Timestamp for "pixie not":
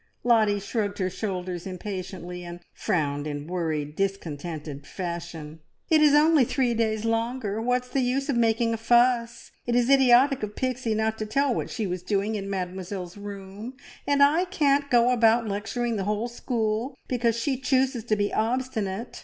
10.55-11.19